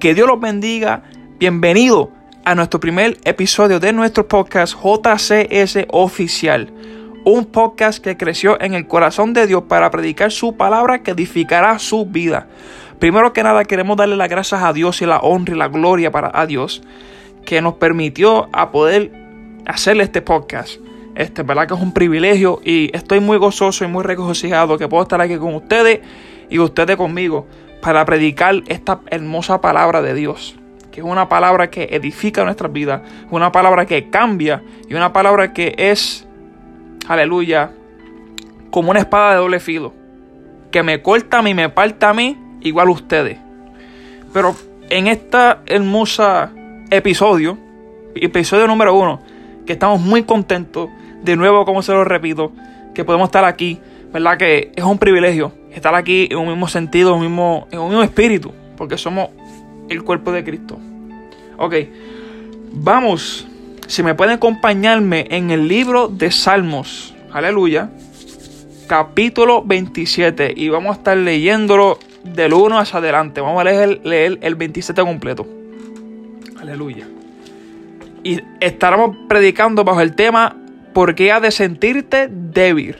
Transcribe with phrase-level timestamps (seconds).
[0.00, 1.02] Que Dios los bendiga.
[1.38, 2.10] Bienvenido
[2.46, 6.72] a nuestro primer episodio de nuestro podcast JCS Oficial.
[7.26, 11.78] Un podcast que creció en el corazón de Dios para predicar su palabra que edificará
[11.78, 12.46] su vida.
[12.98, 16.10] Primero que nada queremos darle las gracias a Dios y la honra y la gloria
[16.10, 16.82] para a Dios
[17.44, 19.12] que nos permitió a poder
[19.66, 20.80] hacerle este podcast.
[21.14, 25.02] Este, verdad que es un privilegio y estoy muy gozoso y muy regocijado que puedo
[25.02, 26.00] estar aquí con ustedes
[26.48, 27.46] y ustedes conmigo
[27.80, 30.56] para predicar esta hermosa palabra de Dios,
[30.90, 35.52] que es una palabra que edifica nuestras vidas, una palabra que cambia y una palabra
[35.52, 36.26] que es,
[37.08, 37.72] aleluya,
[38.70, 39.94] como una espada de doble filo,
[40.70, 43.38] que me corta a mí, me parta a mí, igual a ustedes.
[44.32, 44.54] Pero
[44.90, 46.52] en esta hermosa
[46.90, 47.58] episodio,
[48.14, 49.20] episodio número uno,
[49.66, 50.88] que estamos muy contentos,
[51.22, 52.52] de nuevo, como se lo repito,
[52.94, 53.80] que podemos estar aquí,
[54.12, 54.36] ¿verdad?
[54.36, 57.88] Que es un privilegio estar aquí en un mismo sentido, en un mismo, en un
[57.88, 59.30] mismo espíritu, porque somos
[59.88, 60.78] el cuerpo de Cristo.
[61.56, 61.74] Ok,
[62.72, 63.46] vamos,
[63.86, 67.90] si me pueden acompañarme en el libro de Salmos, aleluya,
[68.86, 73.40] capítulo 27, y vamos a estar leyéndolo del 1 hacia adelante.
[73.40, 75.46] Vamos a leer, leer el 27 completo.
[76.60, 77.06] Aleluya.
[78.22, 80.56] Y estaremos predicando bajo el tema
[80.92, 82.96] ¿Por qué ha de sentirte débil?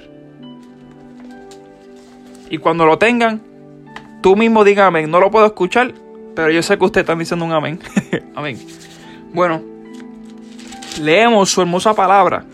[2.51, 3.41] Y cuando lo tengan,
[4.21, 5.11] tú mismo diga amén.
[5.11, 5.95] No lo puedo escuchar,
[6.35, 7.79] pero yo sé que ustedes están diciendo un amén.
[8.35, 8.59] amén.
[9.33, 9.63] Bueno,
[11.01, 12.45] leemos su hermosa palabra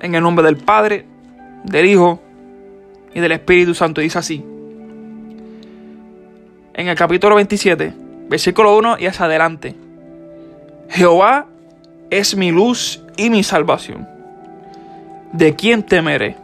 [0.00, 1.06] en el nombre del Padre,
[1.64, 2.20] del Hijo
[3.14, 4.00] y del Espíritu Santo.
[4.00, 4.44] Dice así.
[6.74, 7.94] En el capítulo 27,
[8.28, 9.76] versículo 1 y hacia adelante.
[10.88, 11.46] Jehová
[12.10, 14.08] es mi luz y mi salvación.
[15.32, 16.39] ¿De quién temeré?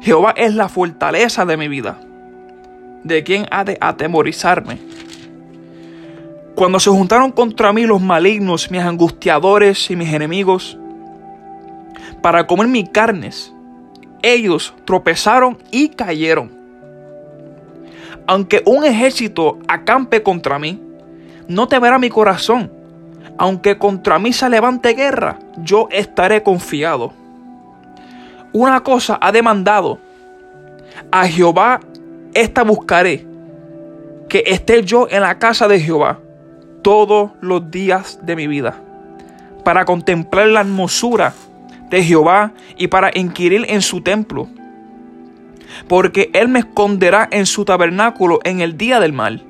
[0.00, 2.00] Jehová es la fortaleza de mi vida.
[3.04, 4.78] ¿De quién ha de atemorizarme?
[6.54, 10.78] Cuando se juntaron contra mí los malignos, mis angustiadores y mis enemigos,
[12.22, 13.52] para comer mis carnes,
[14.22, 16.50] ellos tropezaron y cayeron.
[18.26, 20.80] Aunque un ejército acampe contra mí,
[21.46, 22.72] no temerá mi corazón.
[23.36, 27.19] Aunque contra mí se levante guerra, yo estaré confiado
[28.52, 29.98] una cosa ha demandado.
[31.10, 31.80] A Jehová
[32.34, 33.26] esta buscaré,
[34.28, 36.20] que esté yo en la casa de Jehová
[36.82, 38.80] todos los días de mi vida,
[39.64, 41.34] para contemplar la hermosura
[41.90, 44.48] de Jehová y para inquirir en su templo.
[45.88, 49.44] Porque Él me esconderá en su tabernáculo en el día del mal,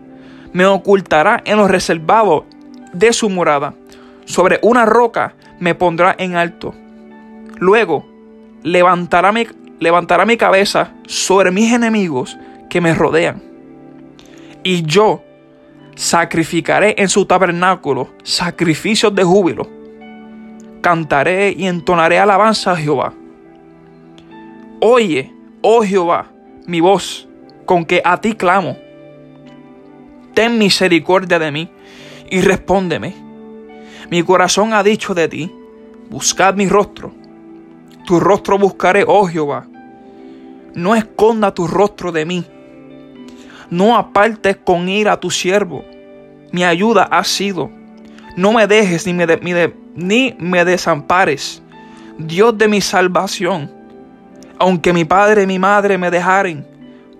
[0.52, 2.44] me ocultará en los reservados
[2.92, 3.74] de su morada,
[4.24, 6.74] sobre una roca me pondrá en alto.
[7.58, 8.09] Luego
[8.62, 9.46] levantará mi,
[10.26, 12.36] mi cabeza sobre mis enemigos
[12.68, 13.42] que me rodean.
[14.62, 15.22] Y yo
[15.94, 19.68] sacrificaré en su tabernáculo sacrificios de júbilo.
[20.80, 23.12] Cantaré y entonaré alabanza a Jehová.
[24.80, 26.30] Oye, oh Jehová,
[26.66, 27.28] mi voz,
[27.66, 28.78] con que a ti clamo.
[30.32, 31.68] Ten misericordia de mí
[32.30, 33.14] y respóndeme.
[34.10, 35.52] Mi corazón ha dicho de ti,
[36.08, 37.19] buscad mi rostro.
[38.10, 39.68] Tu rostro buscaré, oh Jehová.
[40.74, 42.44] No esconda tu rostro de mí.
[43.70, 45.84] No apartes con ira a tu siervo.
[46.50, 47.70] Mi ayuda ha sido.
[48.36, 51.62] No me dejes ni me, ni me desampares.
[52.18, 53.70] Dios de mi salvación.
[54.58, 56.66] Aunque mi padre y mi madre me dejaren,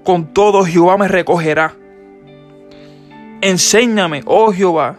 [0.03, 1.73] con todo Jehová me recogerá.
[3.41, 4.97] Enséñame, oh Jehová,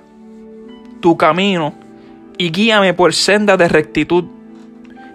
[1.01, 1.73] tu camino
[2.37, 4.23] y guíame por senda de rectitud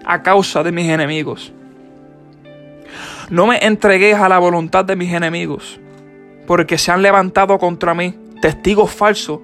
[0.06, 1.52] a causa de mis enemigos.
[3.28, 5.80] No me entregues a la voluntad de mis enemigos,
[6.46, 9.40] porque se han levantado contra mí testigos falsos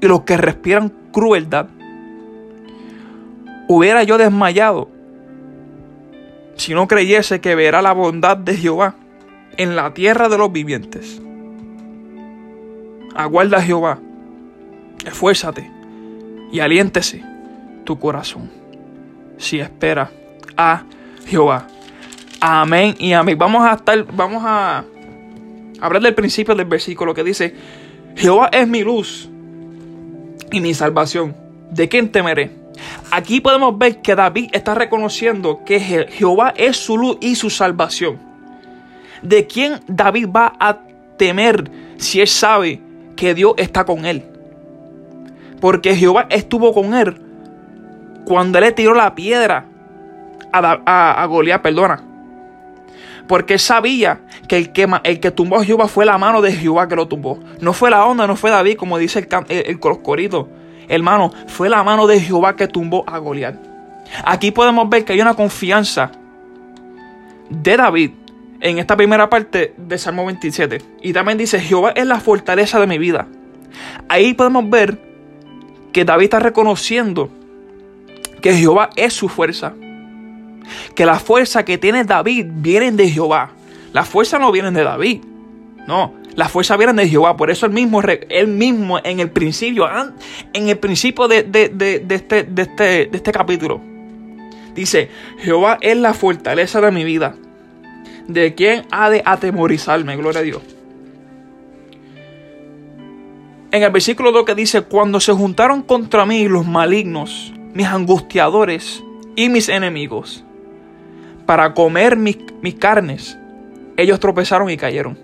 [0.00, 1.66] y los que respiran crueldad.
[3.68, 4.88] Hubiera yo desmayado
[6.54, 8.94] si no creyese que verá la bondad de Jehová
[9.56, 11.20] en la tierra de los vivientes.
[13.16, 13.98] Aguarda Jehová,
[15.04, 15.70] esfuérzate
[16.52, 17.24] y aliéntese
[17.84, 18.65] tu corazón
[19.38, 20.10] si espera
[20.56, 20.84] a
[21.26, 21.66] Jehová.
[22.40, 23.36] Amén y amén.
[23.38, 24.84] Vamos a estar, vamos a
[25.80, 27.54] hablar del principio del versículo que dice,
[28.16, 29.28] Jehová es mi luz
[30.50, 31.34] y mi salvación.
[31.70, 32.50] ¿De quién temeré?
[33.10, 38.18] Aquí podemos ver que David está reconociendo que Jehová es su luz y su salvación.
[39.22, 40.78] ¿De quién David va a
[41.16, 42.80] temer si él sabe
[43.16, 44.24] que Dios está con él?
[45.60, 47.25] Porque Jehová estuvo con él
[48.26, 49.66] cuando él le tiró la piedra
[50.52, 52.02] a, a, Goliat, perdona.
[53.28, 56.52] Porque él sabía que el que, el que tumbó a Jehová fue la mano de
[56.52, 57.38] Jehová que lo tumbó.
[57.60, 60.46] No fue la onda, no fue David, como dice el, el, el
[60.88, 63.54] Hermano, fue la mano de Jehová que tumbó a Goliat.
[64.24, 66.10] Aquí podemos ver que hay una confianza
[67.48, 68.10] de David
[68.60, 70.82] en esta primera parte de Salmo 27.
[71.02, 73.28] Y también dice, Jehová es la fortaleza de mi vida.
[74.08, 74.98] Ahí podemos ver
[75.92, 77.30] que David está reconociendo
[78.40, 79.74] que Jehová es su fuerza.
[80.94, 83.50] Que la fuerza que tiene David viene de Jehová.
[83.92, 85.22] La fuerza no viene de David.
[85.86, 87.36] No, la fuerza viene de Jehová.
[87.36, 89.88] Por eso él mismo, él mismo en el principio,
[90.52, 93.80] en el principio de, este, de, este, de este capítulo,
[94.74, 97.36] dice, Jehová es la fortaleza de mi vida.
[98.26, 100.16] ¿De quién ha de atemorizarme?
[100.16, 100.62] Gloria a Dios.
[103.70, 109.04] En el versículo 2 que dice, cuando se juntaron contra mí los malignos, mis angustiadores
[109.36, 110.42] y mis enemigos,
[111.44, 113.38] para comer mis, mis carnes,
[113.98, 115.18] ellos tropezaron y cayeron.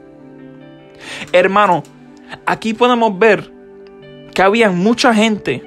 [1.33, 1.83] Hermano,
[2.45, 3.51] aquí podemos ver
[4.35, 5.63] que había mucha gente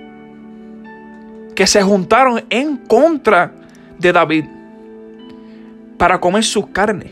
[1.55, 3.51] que se juntaron en contra
[3.97, 4.45] de David
[5.97, 7.11] para comer sus carnes.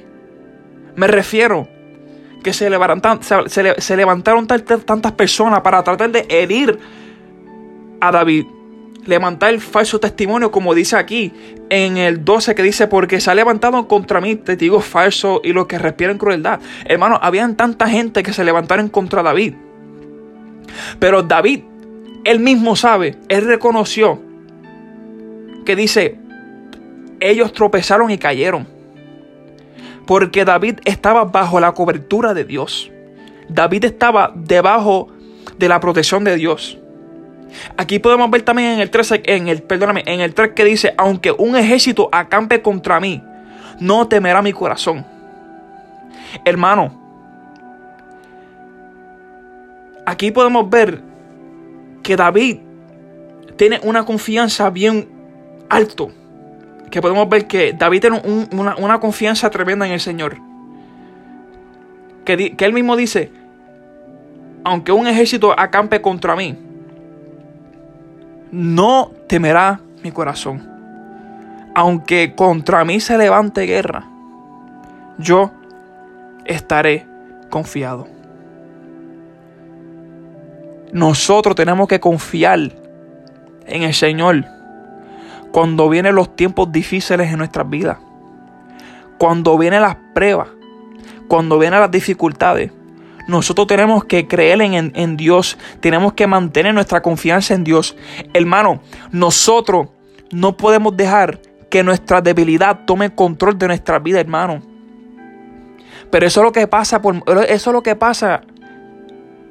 [0.96, 1.68] Me refiero
[2.44, 6.78] que se levantaron, se, levantaron tantas personas para tratar de herir
[8.00, 8.46] a David.
[9.06, 11.34] Levantar el falso testimonio, como dice aquí
[11.70, 15.68] en el 12, que dice: Porque se ha levantado contra mí testigos falsos y los
[15.68, 16.60] que respiran crueldad.
[16.86, 19.56] Hermano, habían tanta gente que se levantaron contra David.
[21.00, 21.64] Pero David,
[22.24, 24.22] él mismo sabe, él reconoció
[25.66, 26.18] que dice:
[27.20, 28.68] Ellos tropezaron y cayeron.
[30.06, 32.92] Porque David estaba bajo la cobertura de Dios.
[33.50, 35.10] David estaba debajo
[35.58, 36.78] de la protección de Dios.
[37.78, 40.94] Aquí podemos ver también en el 3, en el, perdóname, en el 3 que dice,
[40.98, 43.22] aunque un ejército acampe contra mí,
[43.80, 45.06] no temerá mi corazón.
[46.46, 47.00] Hermano,
[50.06, 51.02] aquí podemos ver
[52.02, 52.60] que David
[53.56, 55.08] tiene una confianza bien
[55.70, 56.12] alto
[56.94, 58.22] que podemos ver que David tiene
[58.52, 60.38] una, confianza tremenda en el Señor.
[62.24, 63.32] Que, que él mismo dice,
[64.64, 66.56] aunque un ejército acampe contra mí,
[68.54, 70.70] no temerá mi corazón.
[71.74, 74.08] Aunque contra mí se levante guerra,
[75.18, 75.50] yo
[76.46, 77.08] estaré
[77.50, 78.08] confiado.
[80.92, 82.60] Nosotros tenemos que confiar
[83.66, 84.46] en el Señor
[85.52, 87.98] cuando vienen los tiempos difíciles en nuestras vidas,
[89.18, 90.50] cuando vienen las pruebas,
[91.28, 92.72] cuando vienen las dificultades,
[93.28, 97.96] nosotros tenemos que creer en, Dios, tenemos que mantener nuestra confianza en Dios.
[98.34, 98.82] Hermano,
[99.12, 99.88] nosotros
[100.32, 101.40] no podemos dejar
[101.70, 104.62] que nuestra debilidad tome control de nuestra vida, hermano.
[106.12, 108.44] Pero eso es lo que pasa, por, eso es lo que pasa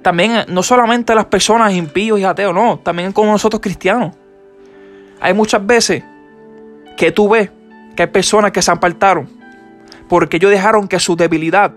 [0.03, 4.15] también no solamente las personas impíos y ateos, no, también con nosotros cristianos.
[5.21, 6.03] Hay muchas veces
[6.97, 7.51] que tú ves
[7.97, 9.29] que hay personas que se apartaron
[10.09, 11.73] porque ellos dejaron que su debilidad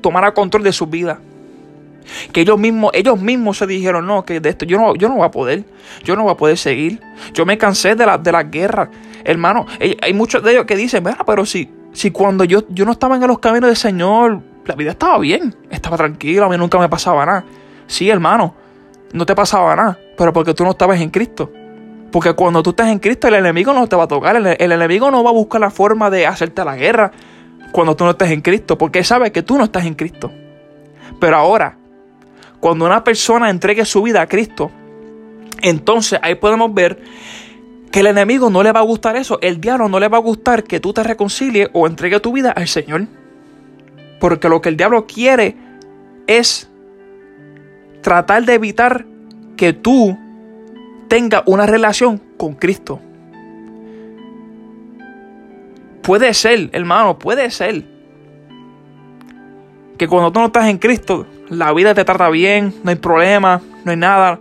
[0.00, 1.20] tomara control de su vida.
[2.32, 5.16] Que ellos mismos, ellos mismos se dijeron, no, que de esto yo no, yo no
[5.16, 5.64] voy a poder,
[6.04, 7.00] yo no voy a poder seguir.
[7.34, 8.90] Yo me cansé de la, de la guerra.
[9.24, 9.66] Hermano,
[10.00, 13.26] hay muchos de ellos que dicen, pero si, si cuando yo, yo no estaba en
[13.26, 17.26] los caminos del Señor, la vida estaba bien, estaba tranquila, a mí nunca me pasaba
[17.26, 17.44] nada.
[17.86, 18.54] Sí, hermano,
[19.12, 21.50] no te pasaba nada, pero porque tú no estabas en Cristo.
[22.12, 24.36] Porque cuando tú estás en Cristo, el enemigo no te va a tocar.
[24.36, 27.12] El, enemigo no va a buscar la forma de hacerte la guerra
[27.72, 28.78] cuando tú no estés en Cristo.
[28.78, 30.32] Porque él sabe que tú no estás en Cristo.
[31.20, 31.76] Pero ahora,
[32.60, 34.70] cuando una persona entregue su vida a Cristo,
[35.62, 37.00] entonces ahí podemos ver
[37.90, 39.38] que el enemigo no le va a gustar eso.
[39.40, 42.50] El diablo no le va a gustar que tú te reconcilies o entregue tu vida
[42.50, 43.06] al Señor.
[44.20, 45.56] Porque lo que el diablo quiere
[46.26, 46.68] es
[48.02, 49.06] tratar de evitar
[49.56, 50.18] que tú
[51.08, 53.00] tenga una relación con Cristo.
[56.06, 57.82] Puede ser, hermano, puede ser
[59.98, 63.60] que cuando tú no estás en Cristo, la vida te trata bien, no hay problema,
[63.84, 64.38] no hay nada,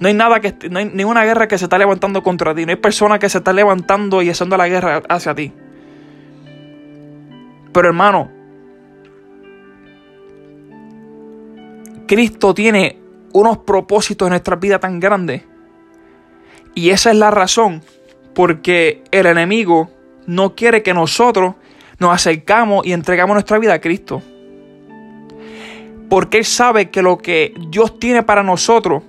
[0.00, 2.70] no hay nada que no hay ninguna guerra que se está levantando contra ti, no
[2.70, 5.52] hay persona que se está levantando y haciendo la guerra hacia ti.
[7.72, 8.32] Pero hermano,
[12.08, 12.98] Cristo tiene
[13.32, 15.42] unos propósitos en nuestra vida tan grandes
[16.74, 17.82] y esa es la razón
[18.34, 19.93] porque el enemigo
[20.26, 21.54] no quiere que nosotros
[21.98, 24.22] nos acercamos y entregamos nuestra vida a Cristo.
[26.08, 29.02] Porque Él sabe que lo que Dios tiene para nosotros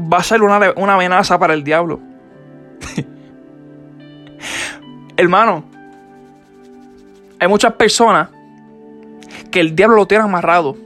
[0.00, 2.00] va a ser una, una amenaza para el diablo.
[5.16, 5.64] Hermano,
[7.38, 8.28] Hay muchas personas
[9.50, 10.76] que el diablo lo tiene amarrado.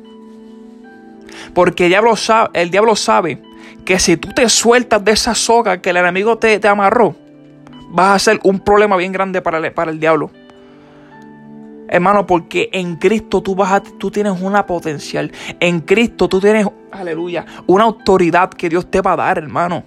[1.52, 3.40] Porque el diablo sabe, el diablo sabe
[3.84, 7.16] que si tú te sueltas de esa soga que el enemigo te, te amarró,
[7.94, 10.30] vas a ser un problema bien grande para el, para el diablo.
[11.88, 15.30] Hermano, porque en Cristo tú, vas a, tú tienes una potencial.
[15.60, 19.84] En Cristo tú tienes, aleluya, una autoridad que Dios te va a dar, hermano.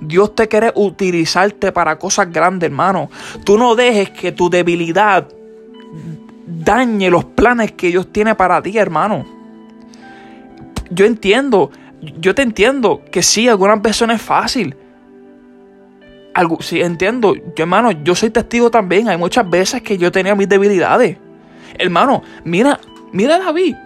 [0.00, 3.10] Dios te quiere utilizarte para cosas grandes, hermano.
[3.44, 5.28] Tú no dejes que tu debilidad
[6.46, 9.26] dañe los planes que Dios tiene para ti, hermano.
[10.90, 14.74] Yo entiendo, yo te entiendo que sí, algunas veces no es fácil.
[16.34, 17.34] Algo, sí, entiendo.
[17.34, 19.08] Yo, hermano, yo soy testigo también.
[19.08, 21.16] Hay muchas veces que yo tenía mis debilidades.
[21.78, 22.80] Hermano, mira,
[23.12, 23.76] mira a David.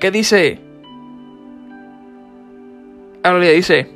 [0.00, 0.60] ¿Qué dice?
[3.22, 3.88] Ahora le dice,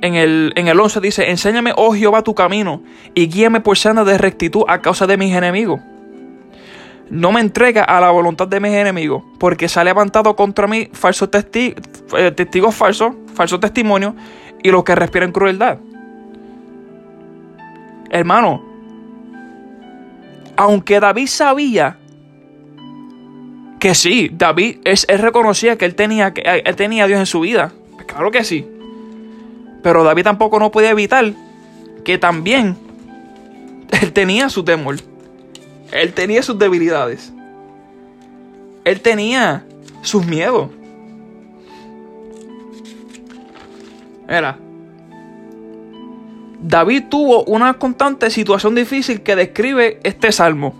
[0.00, 2.82] en el, en el 11 dice, enséñame, oh Jehová, tu camino
[3.14, 5.80] y guíame por senda de rectitud a causa de mis enemigos.
[7.10, 10.88] No me entrega a la voluntad de mis enemigos, porque se ha levantado contra mí
[10.92, 14.14] falsos eh, testigos falsos, falsos testimonios
[14.64, 15.78] y los que respiran crueldad.
[18.10, 18.64] Hermano,
[20.56, 21.98] aunque David sabía
[23.78, 27.26] que sí, David es, él reconocía que él tenía, que él tenía a Dios en
[27.26, 27.72] su vida.
[27.92, 28.66] Pues claro que sí.
[29.82, 31.34] Pero David tampoco no podía evitar
[32.02, 32.78] que también
[34.00, 34.96] él tenía su temor.
[35.92, 37.34] Él tenía sus debilidades.
[38.84, 39.66] Él tenía
[40.00, 40.70] sus miedos.
[44.28, 44.58] Era.
[46.60, 50.74] David tuvo una constante situación difícil que describe este salmo.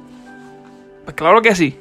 [1.05, 1.79] Pues claro que sí.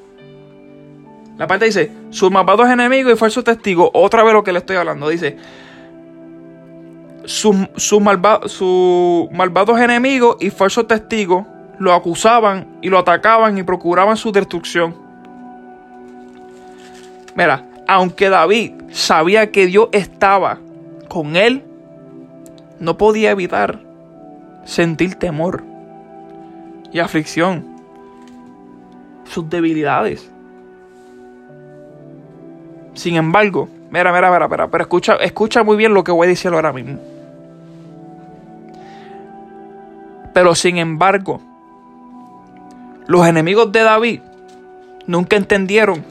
[1.37, 4.75] La parte dice, sus malvados enemigos y falsos testigos, otra vez lo que le estoy
[4.75, 5.37] hablando, dice,
[7.25, 11.45] sus, sus, malvados enemigos y falsos testigos
[11.79, 14.95] lo acusaban y lo atacaban y procuraban su destrucción.
[17.35, 20.59] Mira, aunque David sabía que Dios estaba
[21.13, 21.61] con él,
[22.79, 23.79] no podía evitar
[24.65, 25.63] sentir temor
[26.91, 27.63] y aflicción,
[29.25, 30.27] sus debilidades.
[32.95, 36.29] Sin embargo, mira, mira, mira, mira, pero escucha, escucha muy bien lo que voy a
[36.29, 36.99] decir ahora mismo.
[40.33, 41.41] Pero sin embargo,
[43.05, 44.21] los enemigos de David
[45.05, 46.03] nunca entendieron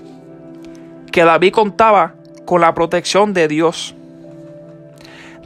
[1.10, 3.96] que David contaba con la protección de Dios,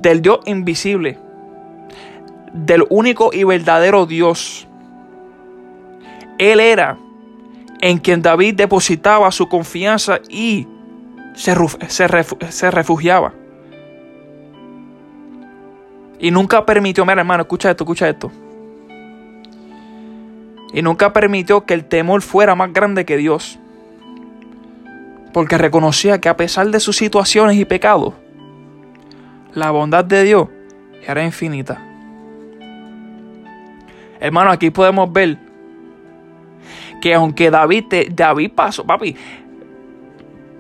[0.01, 1.19] del Dios invisible,
[2.53, 4.67] del único y verdadero Dios.
[6.39, 6.99] Él era
[7.81, 10.67] en quien David depositaba su confianza y
[11.35, 11.55] se,
[12.71, 13.33] refugiaba.
[16.19, 18.33] Y nunca permitió, mira hermano, escucha esto, escucha esto.
[20.73, 23.59] Y nunca permitió que el temor fuera más grande que Dios.
[25.33, 28.15] Porque reconocía que a pesar de sus situaciones y pecados,
[29.57, 30.49] la bondad de Dios
[31.05, 31.83] era infinita.
[34.21, 35.39] Hermano, aquí podemos ver
[37.01, 39.17] que aunque David, te, David pasó, papi,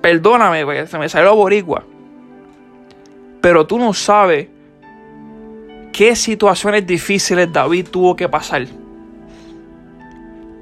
[0.00, 1.85] perdóname, se me salió boricua.
[3.43, 4.49] Pero tú no sabes
[5.93, 8.67] qué situaciones difíciles David tuvo que pasar.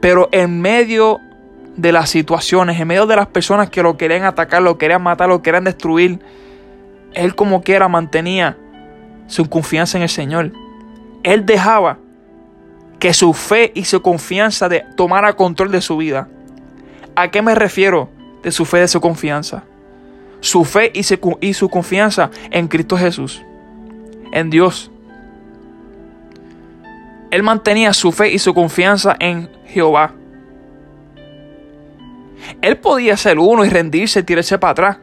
[0.01, 1.21] Pero en medio
[1.77, 5.29] de las situaciones, en medio de las personas que lo querían atacar, lo querían matar,
[5.29, 6.19] lo querían destruir,
[7.15, 8.57] él como quiera mantenía
[9.27, 10.53] su confianza en el Señor.
[11.23, 11.99] Él dejaba
[12.99, 16.29] que su fe y su confianza de tomara control de su vida.
[17.17, 18.09] ¿A qué me refiero?
[18.45, 19.65] de su fe, de su confianza.
[20.41, 23.43] Su fe y su, y su confianza en Cristo Jesús,
[24.31, 24.91] en Dios.
[27.31, 30.13] Él mantenía su fe y su confianza en Jehová.
[32.61, 34.97] Él podía ser uno y rendirse, tirarse para atrás.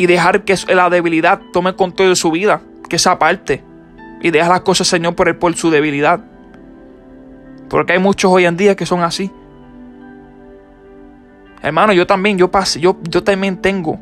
[0.00, 3.62] Y dejar que la debilidad tome control de su vida, que esa parte.
[4.22, 6.20] Y dejar las cosas, Señor, por, por su debilidad.
[7.68, 9.30] Porque hay muchos hoy en día que son así.
[11.60, 14.00] Hermano, yo también, yo pasé, yo, yo también tengo,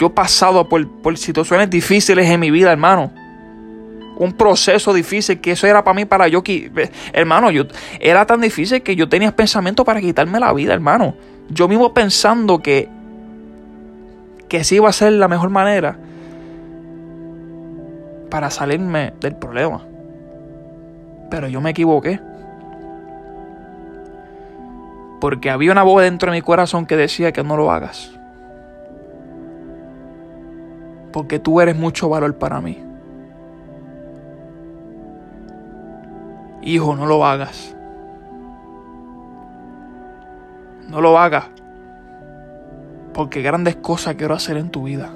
[0.00, 3.12] yo he pasado por, por situaciones difíciles en mi vida, hermano.
[4.16, 6.42] Un proceso difícil que eso era para mí, para yo,
[7.12, 7.66] hermano, yo,
[8.00, 11.14] era tan difícil que yo tenía pensamiento para quitarme la vida, hermano.
[11.48, 12.88] Yo mismo pensando que,
[14.48, 15.96] que sí iba a ser la mejor manera
[18.30, 19.82] para salirme del problema.
[21.30, 22.20] Pero yo me equivoqué.
[25.20, 28.12] Porque había una voz dentro de mi corazón que decía que no lo hagas.
[31.12, 32.86] Porque tú eres mucho valor para mí.
[36.66, 37.74] hijo, no lo hagas.
[40.88, 41.44] No lo hagas.
[43.16, 45.10] Porque grandes cosas quiero hacer en tu vida.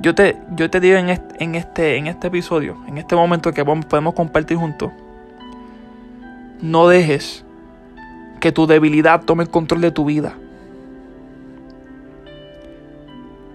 [0.00, 3.52] Yo te, yo te digo en este, en, este, en este episodio, en este momento
[3.52, 4.90] que podemos compartir juntos,
[6.60, 7.44] no dejes
[8.40, 10.34] que tu debilidad tome el control de tu vida.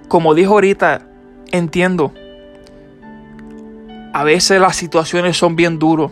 [0.08, 1.02] Como dijo ahorita,
[1.52, 2.14] entiendo.
[4.14, 6.12] A veces las situaciones son bien duras.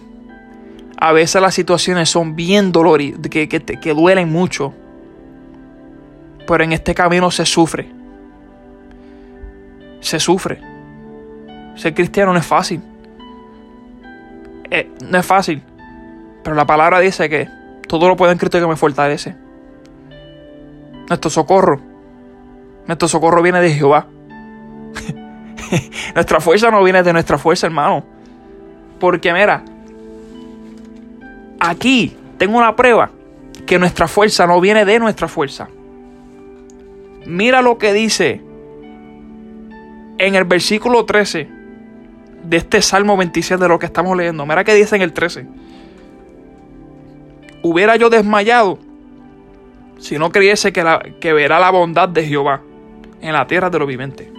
[0.98, 4.74] A veces las situaciones son bien dolorosas, que, que, que duelen mucho.
[6.48, 7.88] Pero en este camino se sufre.
[10.00, 10.60] Se sufre.
[11.76, 12.82] Ser cristiano no es fácil.
[14.72, 15.62] Eh, no es fácil.
[16.44, 17.48] Pero la palabra dice que
[17.88, 19.36] todo lo puede en Cristo que me fortalece.
[21.10, 21.80] Nuestro socorro.
[22.88, 24.08] Nuestro socorro viene de Jehová.
[26.16, 28.04] nuestra fuerza no viene de nuestra fuerza, hermano.
[29.00, 29.64] Porque mira,
[31.60, 33.12] aquí tengo una prueba
[33.66, 35.70] que nuestra fuerza no viene de nuestra fuerza.
[37.26, 38.42] Mira lo que dice
[40.18, 41.48] en el versículo 13
[42.44, 44.46] de este Salmo 27 de lo que estamos leyendo.
[44.46, 45.46] Mira que dice en el 13.
[47.64, 48.80] Hubiera yo desmayado
[50.00, 50.84] si no creyese que,
[51.20, 52.62] que verá la bondad de Jehová
[53.22, 54.30] en la tierra de los vivientes.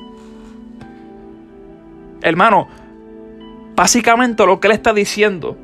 [2.23, 2.69] Hermano,
[3.75, 5.57] básicamente lo que él está diciendo,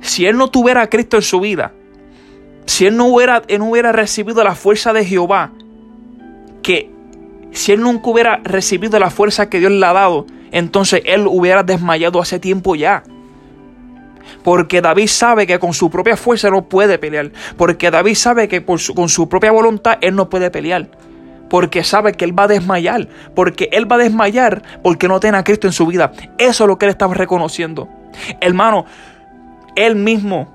[0.00, 1.72] si él no tuviera a Cristo en su vida,
[2.66, 5.52] si él no hubiera, él hubiera recibido la fuerza de Jehová,
[6.62, 6.90] que
[7.52, 11.62] si él nunca hubiera recibido la fuerza que Dios le ha dado, entonces él hubiera
[11.62, 13.02] desmayado hace tiempo ya.
[14.44, 17.32] Porque David sabe que con su propia fuerza no puede pelear.
[17.56, 20.90] Porque David sabe que con su propia voluntad él no puede pelear.
[21.48, 23.08] Porque sabe que él va a desmayar.
[23.34, 26.12] Porque él va a desmayar porque no tiene a Cristo en su vida.
[26.36, 27.88] Eso es lo que él estaba reconociendo.
[28.40, 28.84] Hermano,
[29.78, 30.48] él mismo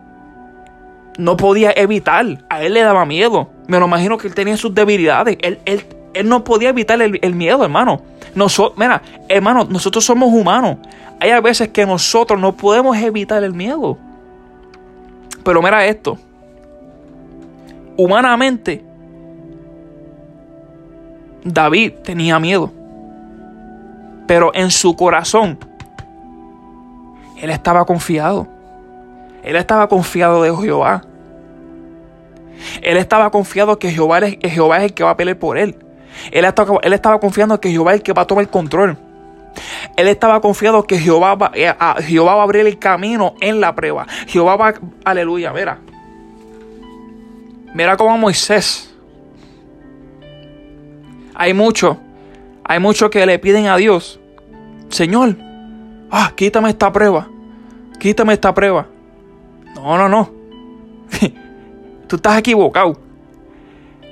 [1.18, 2.26] no podía evitar.
[2.50, 3.50] A él le daba miedo.
[3.68, 5.38] Me lo imagino que él tenía sus debilidades.
[5.42, 8.02] Él, él, él no podía evitar el, miedo, hermano.
[8.36, 10.78] Nosotros, mira, hermano, nosotros somos humanos.
[11.20, 13.98] Hay a veces que nosotros no podemos evitar el miedo.
[15.44, 16.18] Pero mira esto.
[17.96, 18.84] Humanamente,
[21.46, 22.72] David tenía miedo.
[24.28, 25.58] Pero en su corazón,
[27.42, 28.53] él estaba confiado.
[29.44, 31.04] Él estaba confiado de Jehová.
[32.82, 35.76] Él estaba confiado que Jehová es, Jehová es el que va a pelear por él.
[36.32, 38.98] Él estaba, él confiando que Jehová es el que va a tomar el control.
[39.98, 43.76] Él estaba confiado que Jehová va, eh, Jehová va a abrir el camino en la
[43.76, 44.08] prueba.
[44.28, 45.80] Jehová va, aleluya, mira.
[47.74, 48.94] Mira cómo Moisés.
[51.36, 51.98] Hay mucho,
[52.64, 54.20] hay muchos que le piden a Dios,
[54.90, 55.36] Señor,
[56.12, 57.28] ah, quítame esta prueba,
[58.00, 58.88] quítame esta prueba.
[59.84, 60.32] No, no, no.
[62.08, 62.98] Tú estás equivocado.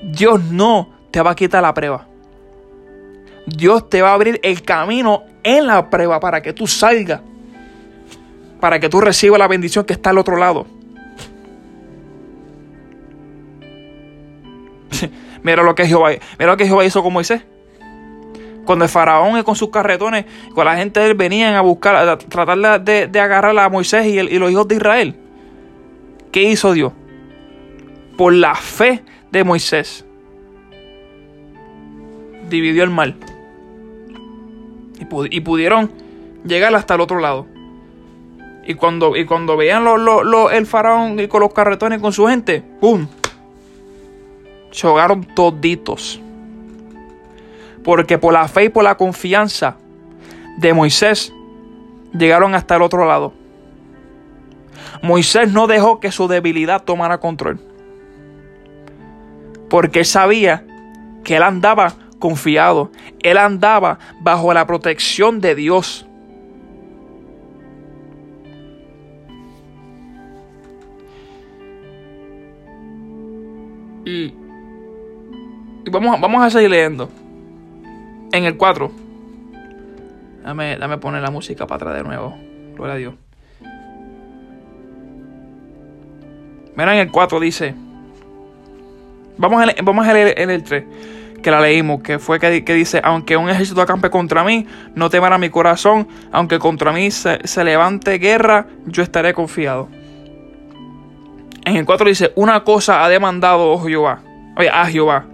[0.03, 2.05] Dios no te va a quitar la prueba.
[3.45, 7.21] Dios te va a abrir el camino en la prueba para que tú salgas.
[8.59, 10.67] Para que tú recibas la bendición que está al otro lado.
[15.43, 17.43] mira lo que Jehová, mira lo que Jehová hizo con Moisés.
[18.65, 22.17] Cuando el faraón con sus carretones, con la gente de él venían a buscar, a
[22.17, 25.15] tratar de, agarrar a Moisés y los hijos de Israel.
[26.31, 26.93] ¿Qué hizo Dios?
[28.17, 30.05] Por la fe de Moisés
[32.49, 33.15] dividió el mal.
[35.31, 35.91] Y, pudieron
[36.45, 37.47] llegar hasta el otro lado.
[38.65, 39.83] Y cuando, y cuando veían
[40.53, 43.07] el faraón y con los carretones con su gente, ¡pum!
[44.69, 46.21] Se ahogaron toditos.
[47.83, 49.77] Porque por la fe y por la confianza
[50.59, 51.33] de Moisés
[52.13, 53.33] llegaron hasta el otro lado.
[55.01, 57.59] Moisés no dejó que su debilidad tomara control.
[59.69, 60.65] Porque él sabía
[61.23, 62.91] que él andaba confiado.
[63.23, 66.05] Él andaba bajo la protección de Dios.
[74.05, 74.33] Y,
[75.91, 77.09] vamos, vamos a seguir leyendo.
[78.31, 78.91] En el 4.
[80.43, 82.35] Dame, dame poner la música para atrás de nuevo.
[82.75, 83.13] Gloria a Dios.
[86.75, 87.75] Mira en el 4 dice.
[89.37, 90.83] Vamos a, vamos a leer en el 3
[91.41, 95.37] que la leímos, que fue que, dice, aunque un ejército acampe contra mí, no temerá
[95.37, 99.89] mi corazón, aunque contra mí se, levante guerra, yo estaré confiado.
[101.65, 104.21] En el 4 dice, una cosa ha demandado oh Jehová,
[104.57, 105.25] oye, a Jehová,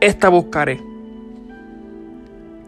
[0.00, 0.80] esta buscaré,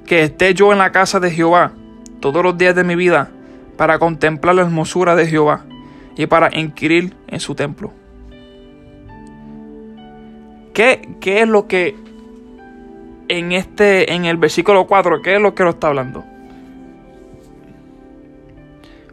[0.06, 1.72] que esté yo en la casa de Jehová
[2.20, 3.30] todos los días de mi vida
[3.76, 5.64] para contemplar la hermosura de Jehová
[6.20, 7.94] y para inquirir en su templo.
[10.74, 11.96] ¿Qué, qué es lo que
[13.28, 16.22] en este en el versículo 4, qué es lo que lo está hablando?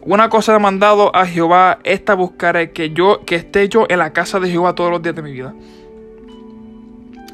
[0.01, 4.11] Una cosa he mandado a Jehová, esta buscaré que yo que esté yo en la
[4.11, 5.53] casa de Jehová todos los días de mi vida.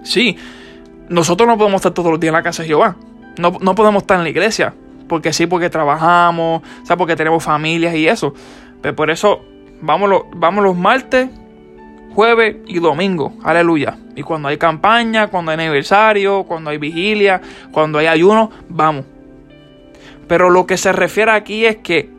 [0.04, 0.38] Sí,
[1.10, 2.96] nosotros no podemos estar todos los días en la casa de Jehová.
[3.40, 4.76] No, no podemos estar en la iglesia.
[5.10, 8.36] Porque sí, porque trabajamos, o sea, porque tenemos familias y eso.
[8.82, 9.42] Pero por eso
[9.84, 10.10] vamos
[10.63, 11.30] los, martes,
[12.13, 13.34] jueves y domingo.
[13.43, 13.98] Aleluya.
[14.15, 17.41] Y cuando hay campaña, cuando hay aniversario, cuando hay vigilia,
[17.72, 19.06] cuando hay ayuno, vamos.
[20.28, 22.10] Pero lo que se refiere aquí es que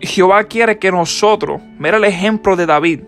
[0.00, 3.00] Jehová quiere que nosotros, mira el ejemplo de David.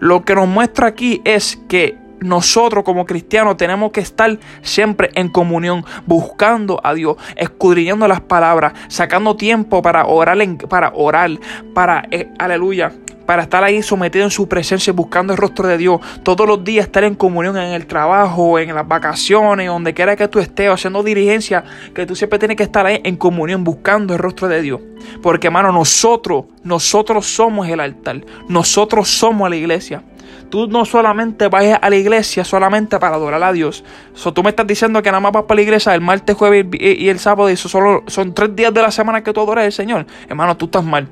[0.00, 5.28] Lo que nos muestra aquí es que nosotros como cristianos tenemos que estar siempre en
[5.28, 11.30] comunión, buscando a Dios, escudriñando las palabras, sacando tiempo para orar, para orar,
[11.74, 12.92] para, eh, aleluya,
[13.28, 16.00] para estar ahí sometido en su presencia, buscando el rostro de Dios.
[16.22, 20.28] Todos los días estar en comunión en el trabajo, en las vacaciones, donde quiera que
[20.28, 21.62] tú estés, haciendo dirigencia,
[21.94, 24.80] que tú siempre tienes que estar ahí en comunión, buscando el rostro de Dios.
[25.22, 30.02] Porque, hermano, nosotros, nosotros somos el altar, nosotros somos la iglesia.
[30.50, 33.84] Tú no solamente vayas a la iglesia solamente para adorar a Dios.
[34.14, 36.66] So, tú me estás diciendo que nada más vas para la iglesia el martes, jueves
[36.72, 39.64] y el sábado y eso solo son tres días de la semana que tú adoras
[39.64, 40.06] al Señor.
[40.28, 41.08] Hermano, tú estás mal.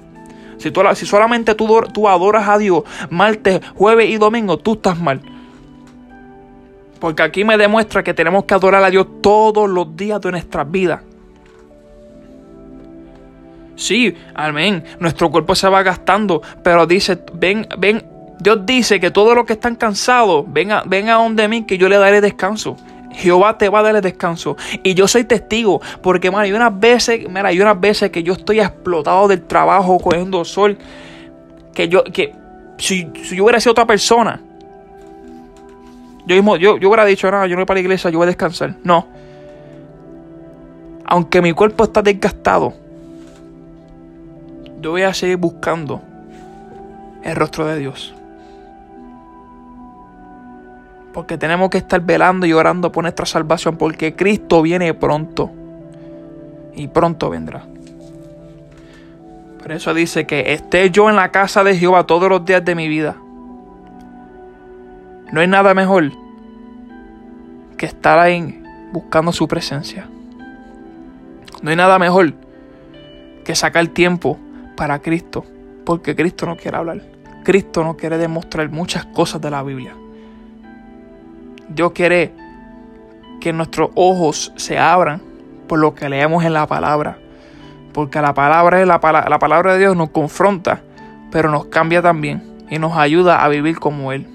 [0.59, 4.99] Si, tú, si solamente tú, tú adoras a Dios martes, jueves y domingo, tú estás
[4.99, 5.21] mal.
[6.99, 10.71] Porque aquí me demuestra que tenemos que adorar a Dios todos los días de nuestras
[10.71, 11.01] vidas.
[13.77, 14.83] Sí, amén.
[14.99, 18.03] Nuestro cuerpo se va gastando, pero dice, ven, ven,
[18.39, 21.89] Dios dice que todos los que están cansados, vengan ven a donde mí que yo
[21.89, 22.77] le daré descanso.
[23.13, 24.57] Jehová te va a dar el descanso.
[24.83, 28.35] Y yo soy testigo, porque man, hay unas veces, mira, hay unas veces que yo
[28.35, 30.77] estoy explotado del trabajo, cogiendo sol,
[31.73, 32.35] que yo, que
[32.77, 34.41] si, yo hubiera sido otra persona,
[36.27, 38.25] yo mismo, yo, yo hubiera dicho, no, yo no voy para la iglesia, yo voy
[38.25, 38.75] a descansar.
[38.83, 39.07] No.
[41.07, 42.75] Aunque mi cuerpo está desgastado,
[44.81, 46.03] yo voy a seguir buscando
[47.23, 48.16] el rostro de Dios.
[51.17, 53.79] Porque tenemos que estar velando y orando por nuestra salvación.
[53.79, 55.51] Porque Cristo viene pronto.
[56.75, 57.65] Y pronto vendrá.
[59.63, 62.75] Por eso dice que esté yo en la casa de Jehová todos los días de
[62.75, 63.17] mi vida.
[65.33, 66.13] No hay nada mejor
[67.79, 70.07] que estar ahí buscando su presencia.
[71.63, 72.35] No hay nada mejor
[73.43, 74.39] que sacar tiempo
[74.77, 75.47] para Cristo.
[75.87, 77.01] Porque Cristo no quiere hablar.
[77.43, 79.95] Cristo no quiere demostrar muchas cosas de la Biblia.
[81.69, 82.33] Dios quiere
[83.41, 85.23] que nuestros ojos se abran
[85.67, 87.19] por lo que leemos en la palabra.
[87.93, 90.83] Porque la palabra, la, la palabra de Dios nos confronta,
[91.31, 94.27] pero nos cambia también y nos ayuda a vivir como Él.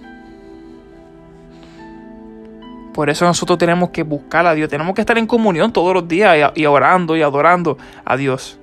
[2.93, 6.07] Por eso nosotros tenemos que buscar a Dios, tenemos que estar en comunión todos los
[6.07, 8.57] días y, orando y adorando a Dios.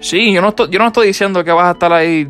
[0.00, 2.28] Sí, yo no, estoy, yo no estoy diciendo que vas a estar ahí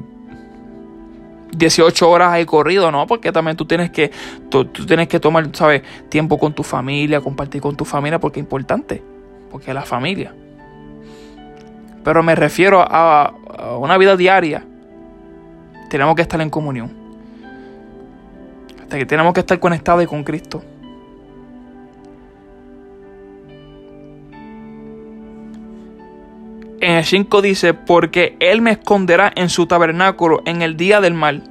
[1.57, 3.07] 18 horas ahí corrido, ¿no?
[3.07, 4.11] Porque también tú tienes que,
[4.49, 5.83] tú, tienes que tomar, ¿sabes?
[6.09, 9.03] Tiempo con tu familia, compartir con tu familia, porque es importante,
[9.51, 10.35] porque es la familia.
[12.05, 14.65] Pero me refiero a, a una vida diaria.
[15.91, 16.93] Tenemos que estar en comunión.
[18.83, 20.63] Hasta que tenemos que estar conectados con Cristo.
[26.81, 31.15] En el 5 dice, porque Él me esconderá en su tabernáculo en el día del
[31.15, 31.43] mal.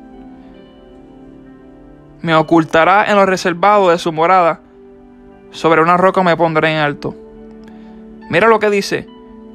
[2.21, 4.61] Me ocultará en lo reservado de su morada.
[5.51, 7.15] Sobre una roca me pondré en alto.
[8.29, 9.07] Mira lo que dice,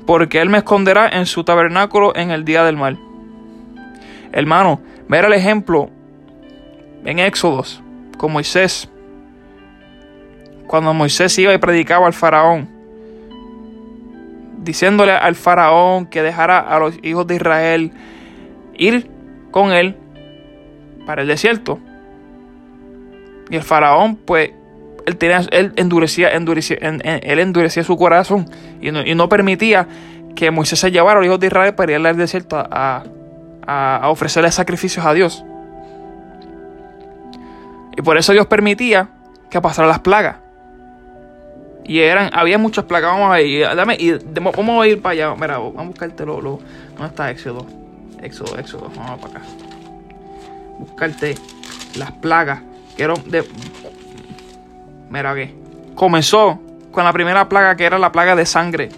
[0.06, 2.98] porque Él me esconderá en su tabernáculo en el día del mal.
[4.32, 5.90] Hermano, mira el ejemplo
[7.04, 7.82] en Éxodos
[8.16, 8.88] con Moisés.
[10.66, 12.79] Cuando Moisés iba y predicaba al faraón
[14.62, 17.92] diciéndole al faraón que dejara a los hijos de Israel
[18.74, 19.10] ir
[19.50, 19.96] con él
[21.06, 21.78] para el desierto.
[23.50, 24.50] Y el faraón, pues,
[25.06, 28.48] él, tenía, él, endurecía, endurecía, él endurecía su corazón
[28.80, 29.88] y no, permitía
[30.36, 33.02] que Moisés se llevara a los hijos de Israel para ir al desierto a,
[33.66, 35.44] a ofrecerle sacrificios a Dios.
[37.96, 39.08] Y por eso Dios permitía
[39.50, 40.36] que pasaran las plagas.
[41.84, 43.10] Y eran, había muchas placas.
[43.10, 45.34] Vamos a ir, dame, y vamos a ir para allá.
[45.34, 46.60] Mira, vamos a buscarte lo, lo
[46.92, 47.66] ¿Dónde está Éxodo?
[48.22, 48.90] Éxodo, Éxodo.
[48.94, 49.46] Vamos para acá.
[50.78, 51.34] Buscarte
[51.96, 52.60] las plagas
[52.96, 53.44] que eran de.
[55.08, 55.54] Mira que
[55.94, 56.60] comenzó
[56.92, 58.90] con la primera plaga que era la plaga de sangre.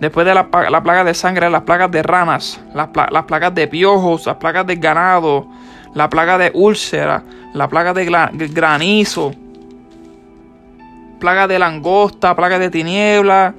[0.00, 4.26] Después de la, plaga de sangre, las plagas de ranas, las, las, plagas de piojos,
[4.26, 5.46] las plagas de ganado,
[5.94, 7.22] la plaga de úlcera,
[7.54, 8.04] la plaga de
[8.52, 9.32] granizo,
[11.24, 13.54] plaga de langosta, plaga de tiniebla,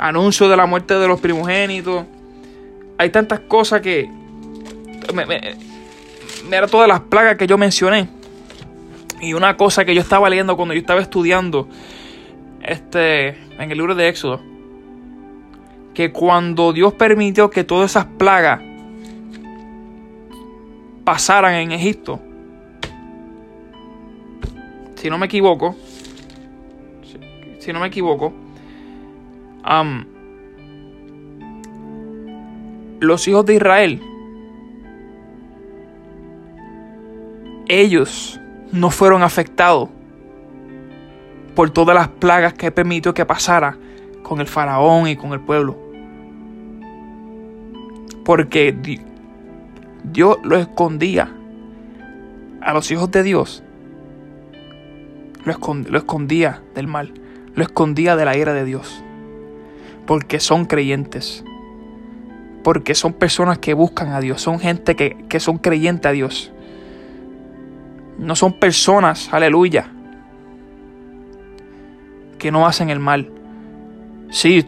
[0.00, 2.04] anuncio de la muerte de los primogénitos.
[2.98, 4.10] Hay tantas cosas que...
[6.50, 8.08] Mira todas las plagas que yo mencioné.
[9.20, 11.68] Y una cosa que yo estaba leyendo cuando yo estaba estudiando
[12.64, 14.40] este, en el libro de Éxodo,
[15.94, 18.60] que cuando Dios permitió que todas esas plagas
[21.04, 22.18] pasaran en Egipto,
[24.96, 25.76] si no me equivoco,
[27.58, 28.32] si, no me equivoco,
[33.00, 34.02] los hijos de Israel,
[37.68, 38.40] ellos
[38.72, 39.88] no fueron afectados
[41.54, 43.76] por todas las plagas que permitió que pasara
[44.22, 45.76] con el faraón y con el pueblo.
[48.24, 48.74] Porque
[50.04, 51.32] Dios lo escondía
[52.60, 53.62] a los hijos de Dios.
[55.46, 55.52] Lo,
[55.96, 57.14] escondía del mal.
[57.54, 59.02] Lo escondía de la ira de Dios.
[60.06, 61.44] Porque son creyentes.
[62.64, 64.42] Porque son personas que buscan a Dios.
[64.42, 66.52] Son gente que, que son creyentes a Dios.
[68.18, 69.88] No son personas, aleluya,
[72.38, 73.30] que no hacen el mal.
[74.30, 74.66] Sí,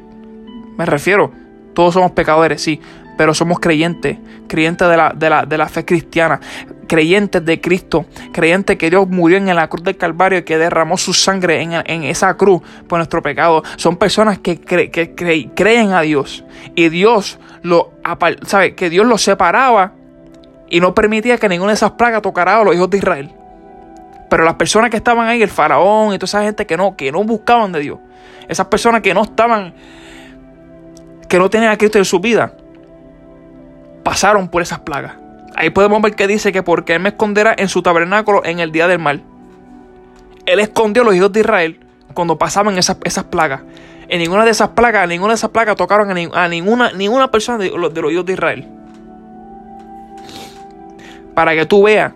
[0.76, 1.32] me refiero,
[1.74, 2.80] todos somos pecadores, sí,
[3.16, 6.40] pero somos creyentes, creyentes de la, de la, de la fe cristiana,
[6.88, 10.96] creyentes de Cristo, creyentes que Dios murió en la cruz del Calvario y que derramó
[10.98, 13.62] su sangre en, en esa cruz por nuestro pecado.
[13.76, 17.92] Son personas que, que creen a Dios y Dios lo,
[18.42, 19.92] sabe, que Dios los separaba
[20.70, 23.32] y no permitía que ninguna de esas plagas tocara a los hijos de Israel.
[24.28, 27.10] Pero las personas que estaban ahí, el faraón y toda esa gente que no, que
[27.12, 27.98] no buscaban de Dios,
[28.48, 29.74] esas personas que no estaban,
[31.28, 32.52] que no tenían a Cristo en su vida,
[34.02, 35.27] pasaron por esas plagas.
[35.60, 38.70] Ahí podemos ver que dice que porque Él me esconderá en su tabernáculo en el
[38.70, 39.24] día del mal.
[40.46, 41.80] Él escondió a los hijos de Israel
[42.14, 43.62] cuando pasaban esas, esas plagas.
[44.08, 47.70] En ninguna de esas plagas, ninguna de esas plagas tocaron a, ninguna, ninguna persona de,
[47.70, 48.68] de los hijos de Israel.
[51.34, 52.12] Para que tú veas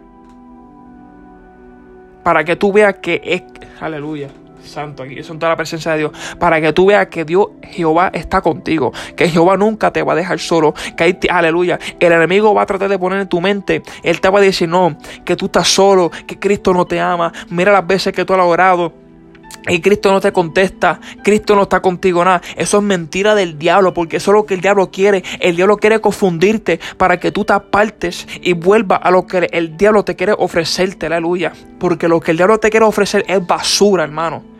[2.22, 3.42] para que tú veas que es,
[3.80, 4.28] aleluya,
[4.64, 8.10] santo, aquí son toda la presencia de Dios, para que tú veas que Dios, Jehová
[8.12, 12.54] está contigo, que Jehová nunca te va a dejar solo, que hay, aleluya, el enemigo
[12.54, 15.36] va a tratar de poner en tu mente, él te va a decir, no, que
[15.36, 19.02] tú estás solo, que Cristo no te ama, mira las veces que tú has orado,
[19.68, 22.42] y Cristo no te contesta, Cristo no está contigo nada.
[22.56, 25.22] Eso es mentira del diablo, porque eso es lo que el diablo quiere.
[25.38, 29.76] El diablo quiere confundirte para que tú te apartes y vuelvas a lo que el
[29.76, 31.52] diablo te quiere ofrecerte, aleluya.
[31.78, 34.51] Porque lo que el diablo te quiere ofrecer es basura, hermano.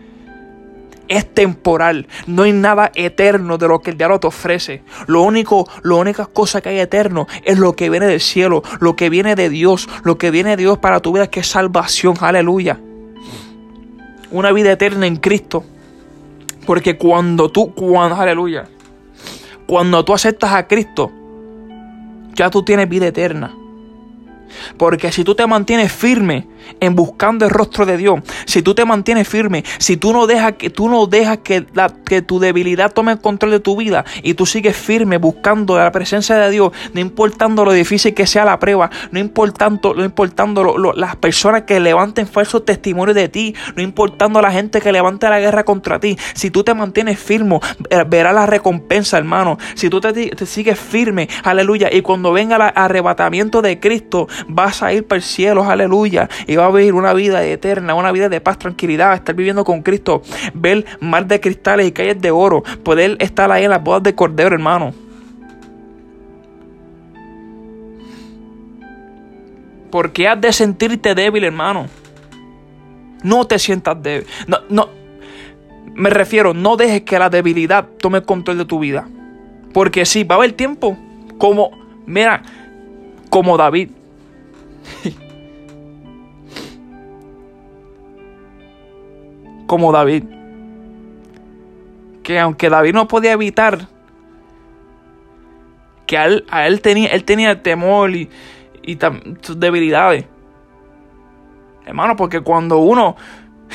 [1.08, 4.82] Es temporal, no hay nada eterno de lo que el diablo te ofrece.
[5.06, 8.96] Lo único, lo única cosa que hay eterno es lo que viene del cielo, lo
[8.96, 12.14] que viene de Dios, lo que viene de Dios para tu vida, que es salvación,
[12.20, 12.78] aleluya
[14.32, 15.64] una vida eterna en Cristo.
[16.66, 18.68] Porque cuando tú, cuando, aleluya,
[19.66, 21.10] cuando tú aceptas a Cristo,
[22.34, 23.54] ya tú tienes vida eterna.
[24.76, 26.46] Porque si tú te mantienes firme
[26.80, 30.52] en buscando el rostro de Dios, si tú te mantienes firme, si tú no dejas
[30.52, 34.04] que tú no dejas que, la, que tu debilidad tome el control de tu vida
[34.22, 38.44] y tú sigues firme buscando la presencia de Dios, no importando lo difícil que sea
[38.44, 43.82] la prueba, no importando, no importando las personas que levanten falsos testimonios de ti, no
[43.82, 47.60] importando la gente que levante la guerra contra ti, si tú te mantienes firme,
[47.90, 49.58] eh, verás la recompensa, hermano.
[49.74, 54.92] Si tú te sigues firme, aleluya, y cuando venga el arrebatamiento de Cristo, vas a
[54.92, 58.40] ir para el cielo, aleluya, y va a vivir una vida eterna, una vida de
[58.40, 60.22] paz, tranquilidad, estar viviendo con Cristo,
[60.54, 64.14] ver mar de cristales y calles de oro, poder estar ahí en las bodas de
[64.14, 64.92] Cordero, hermano.
[69.90, 71.86] Porque has de sentirte débil, hermano.
[73.22, 74.26] No te sientas débil.
[74.46, 74.88] No, no.
[75.94, 79.06] Me refiero, no dejes que la debilidad tome control de tu vida.
[79.74, 80.96] Porque sí, va a haber tiempo
[81.36, 81.70] como,
[82.06, 82.42] mira,
[83.28, 83.90] como David.
[89.66, 90.24] como David.
[92.22, 93.88] Que aunque David no podía evitar
[96.12, 98.28] que a él, tenía, él tenía temor y,
[98.82, 98.98] y
[99.40, 100.26] sus debilidades.
[101.86, 103.16] Hermano, porque cuando uno.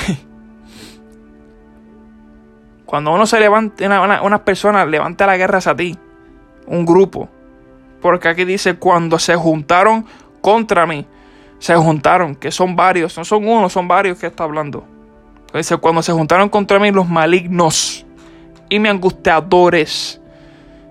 [2.86, 5.98] cuando uno se levanta, una, una persona levanta la guerra hacia ti,
[6.68, 7.28] un grupo.
[8.02, 10.06] Porque aquí dice: cuando se juntaron
[10.42, 11.06] contra mí.
[11.60, 14.86] se juntaron, que son varios, no son uno, son varios que está hablando.
[15.54, 18.06] Dice, cuando se juntaron contra mí los malignos
[18.70, 20.22] y mis angustiadores.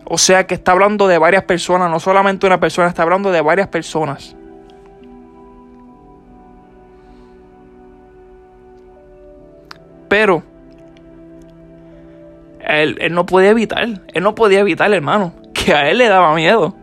[0.05, 3.41] O sea que está hablando de varias personas, no solamente una persona, está hablando de
[3.41, 4.37] varias personas.
[10.09, 10.43] Pero
[12.61, 16.35] él, él, no podía evitar, él no podía evitar, hermano, que a él le daba
[16.35, 16.75] miedo.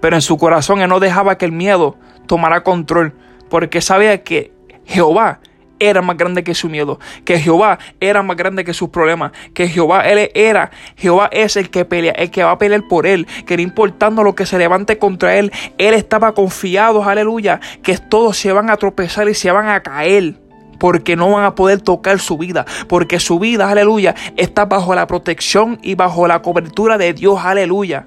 [0.00, 3.14] Pero en su corazón él no dejaba que el miedo tomara control,
[3.48, 4.52] porque sabía que
[4.84, 5.40] Jehová
[5.80, 9.66] era más grande que su miedo, que Jehová era más grande que sus problemas, que
[9.66, 13.26] Jehová él era, Jehová es el que pelea, el que va a pelear por él,
[13.46, 18.36] que no importando lo que se levante contra él, él estaba confiado, aleluya, que todos
[18.36, 20.34] se van a tropezar y se van a caer
[20.78, 25.06] porque no van a poder tocar su vida, porque su vida, aleluya, está bajo la
[25.06, 28.06] protección y bajo la cobertura de Dios, aleluya.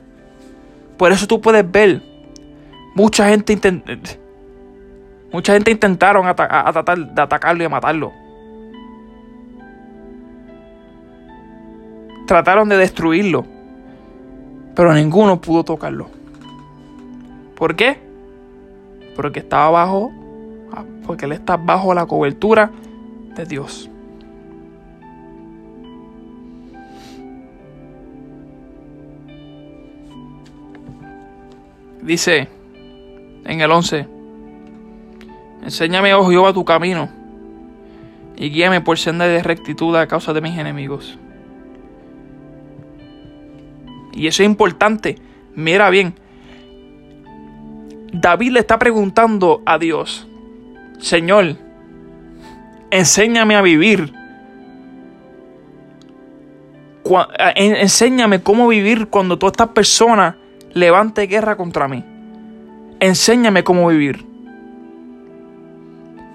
[1.03, 2.01] Por eso tú puedes ver,
[2.95, 3.59] mucha gente
[5.33, 8.13] Mucha gente intentaron de atacarlo y matarlo.
[12.25, 13.45] Trataron de destruirlo.
[14.75, 16.07] Pero ninguno pudo tocarlo.
[17.57, 17.99] ¿Por qué?
[19.17, 20.09] Porque estaba bajo.
[21.05, 22.71] Porque él está bajo la cobertura
[23.35, 23.89] de Dios.
[32.03, 32.49] Dice
[33.45, 34.07] en el 11.
[35.63, 37.23] Enséñame, oh Jehová, tu camino
[38.35, 41.17] y guíame por senda de rectitud a causa de mis enemigos.
[44.11, 45.17] Y eso es importante.
[45.55, 46.15] Mira bien.
[48.11, 50.27] David le está preguntando a Dios,
[50.99, 51.57] Señor,
[52.91, 54.13] enséñame a vivir.
[57.55, 60.37] Enséñame cómo vivir cuando toda esta persona
[60.73, 62.03] levante guerra contra mí.
[62.99, 64.25] Enséñame cómo vivir.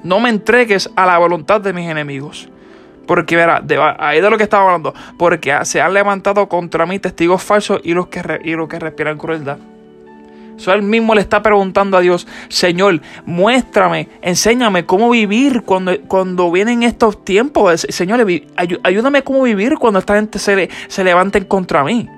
[0.03, 2.49] No me entregues a la voluntad de mis enemigos.
[3.07, 3.65] Porque verá,
[3.99, 4.95] ahí de lo que estaba hablando.
[5.19, 9.59] Porque se han levantado contra mí testigos falsos y los que, los que respiran crueldad.
[10.59, 16.51] So, él mismo le está preguntando a Dios, Señor, muéstrame, enséñame cómo vivir cuando, cuando
[16.51, 17.87] vienen estos tiempos.
[17.89, 18.27] Señor,
[18.83, 22.09] ayúdame cómo vivir cuando esta gente se, se levanten contra mí.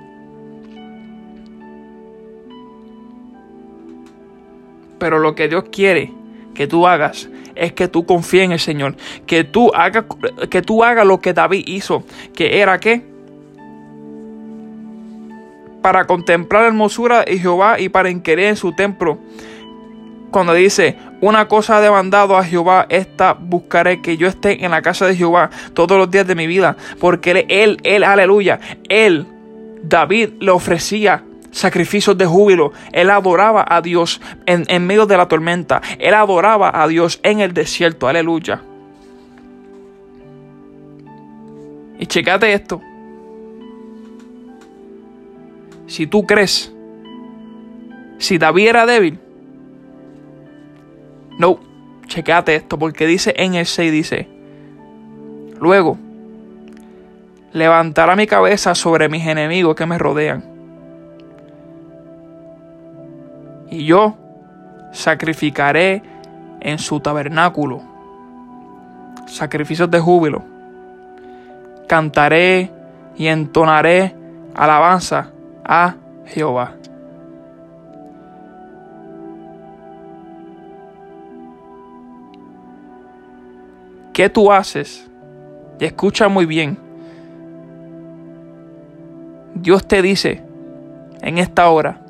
[5.00, 6.12] Pero lo que Dios quiere
[6.54, 10.04] que tú hagas es que tú confíes en el Señor, que tú hagas
[10.48, 13.02] que tú lo que David hizo, que era que
[15.82, 19.18] para contemplar la hermosura de Jehová y para inquirir en su templo.
[20.30, 24.82] Cuando dice, una cosa ha demandado a Jehová, esta buscaré que yo esté en la
[24.82, 29.26] casa de Jehová todos los días de mi vida, porque él, él, él aleluya, él,
[29.82, 32.72] David le ofrecía sacrificios de júbilo.
[32.92, 35.80] Él adoraba a Dios en, medio de la tormenta.
[35.98, 38.08] Él adoraba a Dios en el desierto.
[38.08, 38.62] Aleluya.
[41.98, 42.80] Y checate esto.
[45.86, 46.72] Si tú crees,
[48.18, 49.18] si David era débil,
[51.38, 51.58] no,
[52.06, 54.28] checate esto, porque dice en el 6, dice,
[55.58, 55.98] luego,
[57.52, 60.49] levantará mi cabeza sobre mis enemigos que me rodean
[63.70, 64.16] y yo
[64.92, 66.02] sacrificaré
[66.60, 67.82] en su tabernáculo
[69.26, 70.42] sacrificios de júbilo.
[71.86, 72.70] Cantaré
[73.16, 74.14] y entonaré
[74.54, 75.30] alabanza
[75.64, 75.94] a
[76.26, 76.74] Jehová.
[84.12, 85.08] ¿Qué tú haces?
[85.78, 86.76] Escucha muy bien.
[89.54, 90.42] Dios te dice
[91.22, 92.00] en esta hora,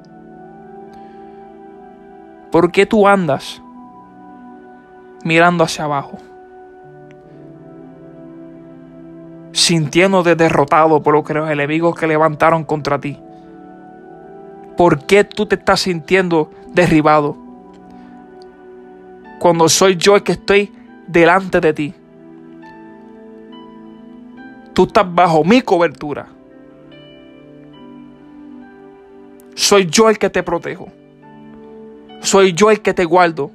[2.51, 3.63] ¿Por qué tú andas
[5.25, 6.19] mirando hacia abajo?
[9.53, 13.19] Sintiéndote derrotado por los enemigos que levantaron contra ti.
[14.77, 17.37] ¿Por qué tú te estás sintiendo derribado?
[19.39, 20.73] Cuando soy yo el que estoy
[21.07, 21.95] delante de ti.
[24.73, 26.27] Tú estás bajo mi cobertura.
[29.55, 30.89] Soy yo el que te protejo.
[32.21, 33.51] Soy yo el que te guardo.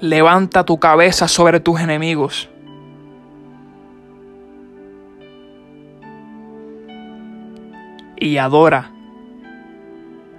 [0.00, 2.48] Levanta tu cabeza sobre tus enemigos.
[8.16, 8.90] Y adora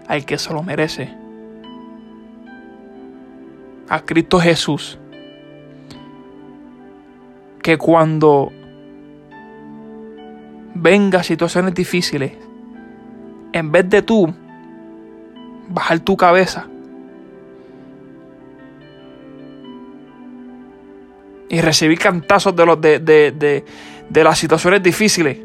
[0.07, 1.13] al que se lo merece.
[3.87, 4.97] A Cristo Jesús.
[7.61, 8.51] Que cuando
[10.73, 12.48] venga situaciones difíciles,
[13.53, 14.33] en vez de tú
[15.69, 16.65] bajar tu cabeza
[21.49, 23.65] y recibir cantazos de, los, de, de,
[24.09, 25.37] de las situaciones difíciles,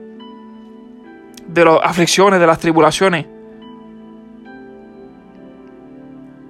[1.47, 3.27] de las aflicciones, de las tribulaciones,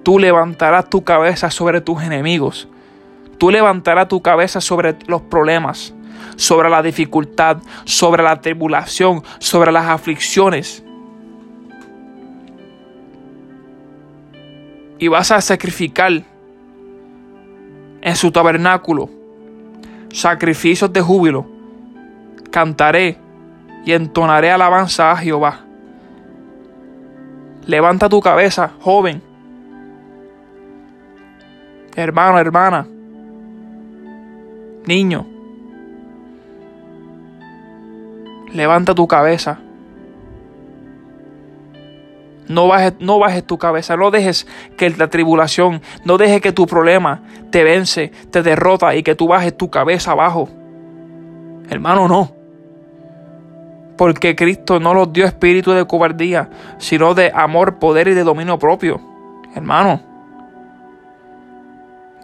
[0.03, 2.67] tú levantarás tu cabeza sobre tus enemigos.
[3.37, 5.93] Tú levantarás tu cabeza sobre los problemas,
[6.37, 10.84] sobre la dificultad, sobre la tribulación, sobre las aflicciones.
[14.99, 16.23] Y vas a sacrificar
[18.01, 19.09] en su tabernáculo
[20.15, 21.45] sacrificios de júbilo.
[22.49, 23.17] Cantaré
[23.85, 25.59] y entonaré alabanza a Jehová.
[27.65, 29.21] Levanta tu cabeza, joven.
[31.95, 32.87] Hermano, hermana.
[34.85, 35.25] Niño.
[38.53, 39.59] Levanta tu cabeza.
[42.47, 46.67] No bajes, no bajes tu cabeza, no dejes que la tribulación, no dejes que tu
[46.67, 47.21] problema
[47.51, 50.49] te vence, te derrota y que tú bajes tu cabeza abajo.
[51.69, 52.31] Hermano, no.
[53.97, 58.59] Porque Cristo no nos dio espíritu de cobardía, sino de amor, poder y de dominio
[58.59, 58.99] propio.
[59.55, 60.01] Hermano,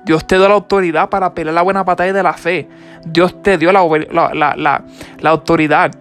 [0.04, 2.68] Dios te dio la autoridad para pelear la buena batalla de la fe.
[3.06, 5.92] Dios te dio la, la autoridad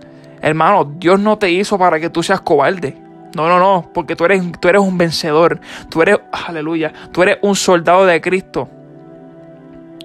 [0.43, 2.97] Hermano, Dios no te hizo para que tú seas cobarde.
[3.35, 5.61] No, no, no, porque tú eres, tú eres un vencedor.
[5.89, 8.69] Tú eres, aleluya, tú eres un soldado de Cristo.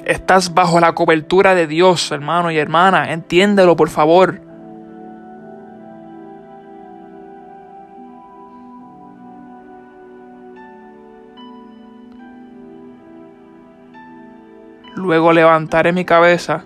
[0.06, 3.12] Estás bajo la cobertura de Dios, hermano y hermana.
[3.12, 4.42] Entiéndelo, por favor.
[14.96, 16.64] Luego levantaré mi cabeza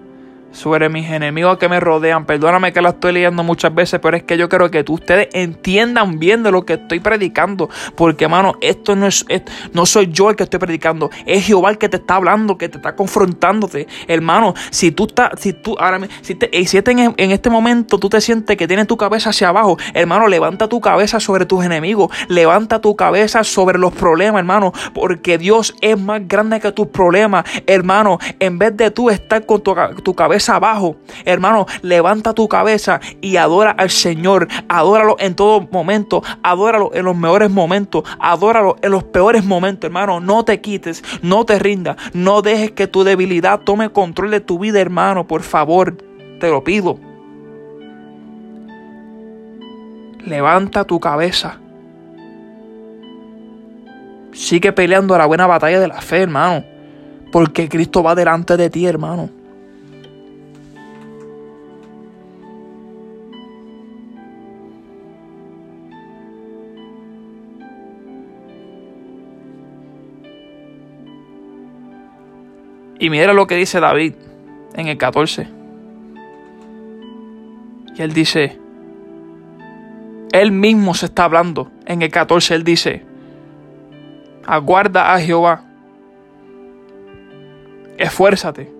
[0.52, 2.26] sobre mis enemigos que me rodean.
[2.26, 5.30] Perdóname que la estoy leyendo muchas veces, pero es que yo quiero que tú, ustedes
[5.34, 7.70] entiendan bien de lo que estoy predicando.
[7.96, 9.26] Porque, hermano, esto no es,
[9.74, 12.70] no soy yo el que estoy predicando, es Jehová el que te está hablando, que
[12.70, 13.88] te está confrontándote.
[14.08, 17.98] Hermano, si tú estás, si tú ahora si, te, si este, en, en este momento
[17.98, 21.64] tú te sientes que tienes tu cabeza hacia abajo, hermano, levanta tu cabeza sobre tus
[21.64, 26.88] enemigos, levanta tu cabeza sobre los problemas, hermano, porque Dios es más grande que tus
[26.88, 28.20] problemas, hermano.
[28.40, 30.96] En vez de tú estar con tu, tu cabeza abajo.
[31.26, 34.48] Hermano, levanta tu cabeza y adora al Señor.
[34.70, 36.24] Adóralo en todo momento.
[36.44, 38.04] Adóralo en los mejores momentos.
[38.20, 40.20] Adóralo en los peores momentos, hermano.
[40.20, 41.98] No te quites, no te rindas.
[42.14, 45.28] No dejes que tu debilidad tome control de tu vida, hermano.
[45.28, 45.98] Por favor,
[46.40, 47.00] te lo pido.
[50.26, 51.60] Levanta tu cabeza.
[54.32, 56.64] Sigue peleando la buena batalla de la fe, hermano.
[57.32, 59.30] Porque Cristo va delante de ti, hermano.
[73.00, 74.14] Y mira lo que dice David
[74.76, 75.48] en el 14.
[77.96, 78.60] Y él dice,
[80.32, 81.72] él mismo se está hablando.
[81.86, 83.04] En el 14 él dice,
[84.46, 85.64] aguarda a Jehová,
[87.98, 88.72] esfuérzate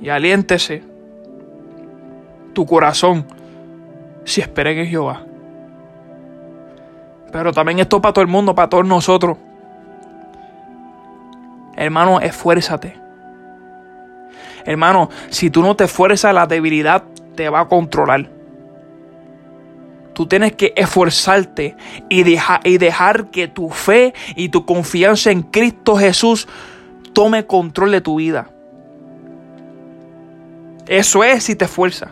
[0.00, 0.82] y aliéntese
[2.52, 3.24] tu corazón
[4.24, 5.22] si esperen en Jehová.
[7.32, 9.38] Pero también esto para todo el mundo, para todos nosotros.
[11.78, 12.96] Hermano, esfuérzate.
[14.64, 17.04] Hermano, si tú no te esfuerzas, la debilidad
[17.36, 18.28] te va a controlar.
[20.12, 21.76] Tú tienes que esforzarte
[22.08, 22.24] y,
[22.64, 26.48] y dejar que tu fe y tu confianza en Cristo Jesús
[27.12, 28.50] tome control de tu vida.
[30.88, 32.10] Eso es si te esfuerzas.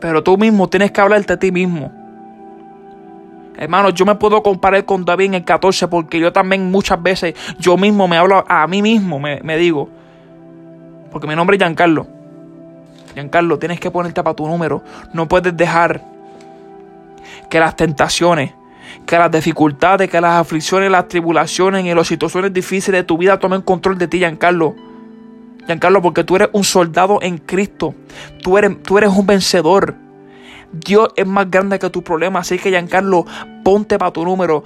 [0.00, 2.01] Pero tú mismo tienes que hablarte a ti mismo.
[3.62, 7.36] Hermano, yo me puedo comparar con David en el 14 porque yo también muchas veces
[7.60, 9.88] yo mismo me hablo a mí mismo, me, digo.
[11.12, 12.08] Porque mi nombre es Giancarlo.
[13.14, 14.82] Giancarlo, tienes que ponerte para tu número.
[15.12, 16.02] No puedes dejar
[17.48, 18.52] que las tentaciones,
[19.06, 23.38] que las dificultades, que las aflicciones, las tribulaciones y las situaciones difíciles de tu vida
[23.38, 24.74] tomen control de ti, Giancarlo.
[25.66, 27.94] Giancarlo, porque tú eres un soldado en Cristo.
[28.42, 29.94] Tú eres, tú eres un vencedor.
[30.72, 32.40] Dios es más grande que tu problema.
[32.40, 33.26] Así que, Giancarlo,
[33.64, 34.64] ponte para tu número.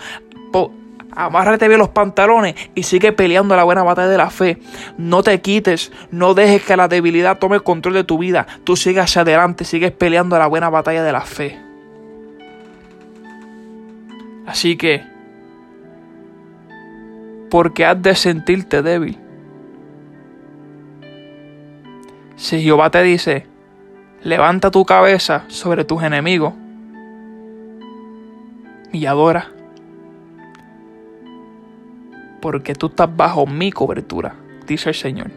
[1.12, 4.58] amárrate bien los pantalones y sigue peleando la buena batalla de la fe.
[4.98, 8.46] No te quites, no dejes que la debilidad tome el control de tu vida.
[8.64, 11.58] Tú sigues hacia adelante, sigues peleando la buena batalla de la fe.
[14.46, 15.02] Así que,
[17.50, 19.18] porque has de sentirte débil.
[22.36, 23.46] Si Jehová te dice,
[24.26, 26.52] levanta tu cabeza sobre tus enemigos.
[28.92, 29.48] y adora.
[32.40, 34.34] Porque tú estás bajo mi cobertura,
[34.66, 35.30] dice el Señor.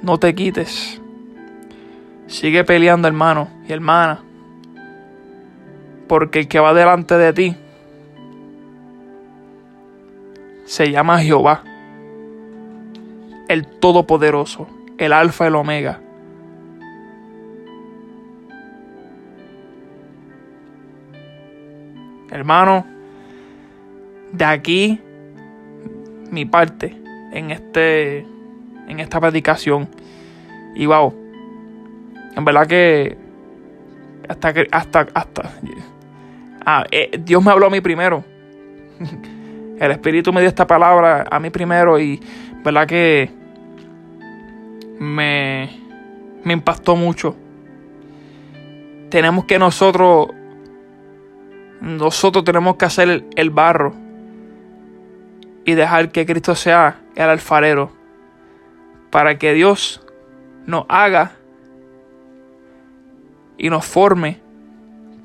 [0.00, 1.00] No te quites.
[2.26, 4.20] Sigue peleando, hermano y hermana.
[6.08, 7.56] Porque el que va delante de ti
[10.64, 11.62] se llama Jehová,
[13.52, 16.00] el Todopoderoso, el Alfa y el Omega.
[22.30, 22.86] Hermano,
[24.32, 25.00] de aquí
[26.30, 26.96] mi parte
[27.34, 28.20] en este
[28.88, 29.86] en esta predicación.
[30.74, 31.14] Y wow,
[32.34, 33.18] en verdad que
[34.30, 35.42] hasta que hasta hasta
[36.64, 38.24] ah, eh, Dios me habló a mí primero.
[39.78, 42.18] El Espíritu me dio esta palabra a mí primero y
[42.64, 43.41] verdad que
[45.02, 45.68] me,
[46.44, 47.34] me impactó mucho.
[49.10, 50.28] Tenemos que nosotros,
[51.80, 53.94] nosotros tenemos que hacer el barro
[55.64, 57.90] y dejar que Cristo sea el alfarero
[59.10, 60.06] para que Dios
[60.66, 61.32] nos haga
[63.58, 64.40] y nos forme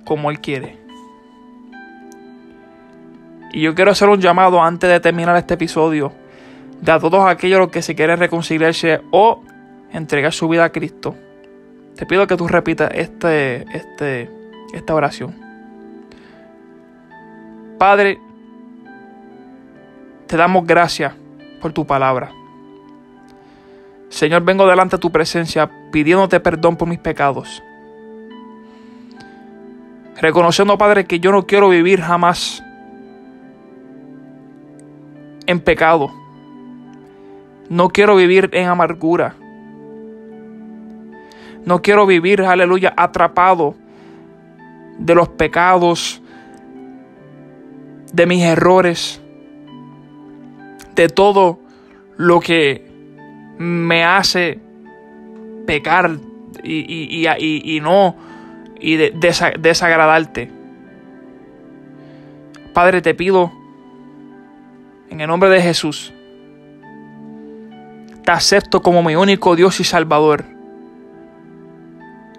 [0.05, 0.75] como Él quiere.
[3.53, 6.11] Y yo quiero hacer un llamado antes de terminar este episodio
[6.81, 9.43] de a todos aquellos que se quieren reconciliarse o
[9.91, 11.15] entregar su vida a Cristo.
[11.95, 14.29] Te pido que tú repitas este, este,
[14.73, 15.35] esta oración.
[17.77, 18.19] Padre,
[20.27, 21.13] te damos gracias
[21.61, 22.31] por tu palabra.
[24.09, 27.63] Señor, vengo delante de tu presencia pidiéndote perdón por mis pecados.
[30.19, 32.63] Reconociendo, Padre, que yo no quiero vivir jamás
[35.45, 36.11] en pecado.
[37.69, 39.35] No quiero vivir en amargura.
[41.67, 43.75] No quiero vivir, aleluya, atrapado
[44.99, 46.21] de los pecados,
[48.13, 49.21] de mis errores,
[50.95, 51.59] de todo
[52.15, 52.89] lo que
[53.57, 54.61] me hace
[55.65, 56.17] pecar
[56.63, 58.15] y, no
[58.79, 60.49] y desagradarte.
[62.73, 63.51] Padre, te pido
[65.09, 66.13] en el nombre de Jesús,
[68.23, 70.56] te acepto como mi único Dios y Salvador.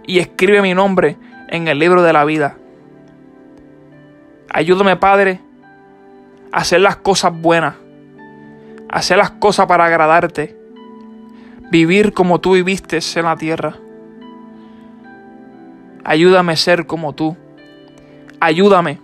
[0.09, 1.17] Y escribe mi nombre
[1.49, 2.57] en el libro de la vida.
[4.49, 5.41] Ayúdame, Padre,
[6.51, 7.77] a hacer las cosas buenas,
[8.89, 10.57] a hacer las cosas para agradarte,
[11.71, 13.77] vivir como tú viviste en la tierra.
[16.03, 17.37] Ayúdame a ser como tú.
[18.41, 18.99] Ayúdame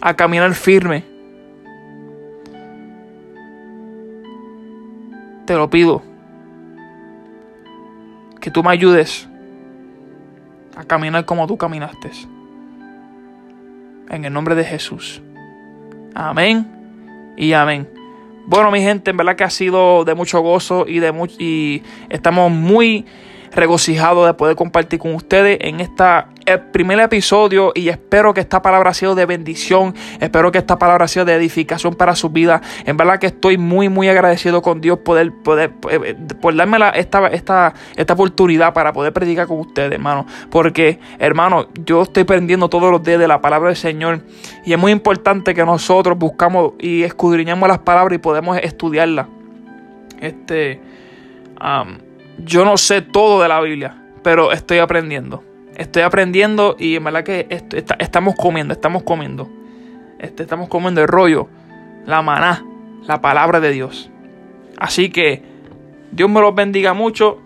[0.00, 1.04] a caminar firme
[5.44, 6.02] te lo pido,
[8.40, 9.28] que tú me ayudes
[10.86, 12.10] caminar como tú caminaste.
[14.10, 15.22] En el nombre de Jesús.
[16.14, 16.66] Amén
[17.36, 17.88] y amén.
[18.46, 21.82] Bueno, mi gente, en verdad que ha sido de mucho gozo y de mucho y
[22.10, 23.06] estamos muy
[23.52, 25.80] regocijado de poder compartir con ustedes en
[26.44, 30.78] este primer episodio y espero que esta palabra ha sido de bendición, espero que esta
[30.78, 32.60] palabra ha sido de edificación para su vida.
[32.84, 35.32] En verdad que estoy muy, muy agradecido con Dios poder,
[35.90, 40.26] eh, por darme esta, esta, esta oportunidad para poder predicar con ustedes, hermano.
[40.50, 44.20] Porque, hermano, yo estoy aprendiendo todos los días de la palabra del Señor
[44.64, 49.26] y es muy importante que nosotros buscamos y escudriñamos las palabras y podemos estudiarlas.
[50.20, 50.80] Este
[52.38, 55.42] yo no sé todo de la Biblia, pero estoy aprendiendo.
[55.76, 57.46] Estoy aprendiendo y en verdad que
[57.98, 59.48] estamos comiendo, estamos comiendo.
[60.18, 61.48] Este, estamos comiendo el rollo,
[62.06, 62.64] la maná,
[63.06, 64.10] la palabra de Dios.
[64.78, 65.42] Así que
[66.12, 67.40] Dios me los bendiga mucho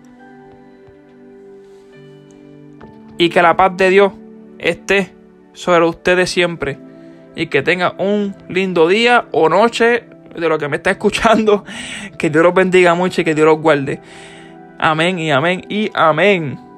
[3.17, 4.13] y que la paz de Dios
[4.59, 5.11] esté
[5.53, 6.77] sobre ustedes siempre
[7.35, 10.03] y que tengan un lindo día o noche
[10.35, 11.65] de lo que me está escuchando.
[12.17, 14.01] Que Dios los bendiga mucho y que Dios los guarde.
[14.77, 16.68] Amén y amén y amén.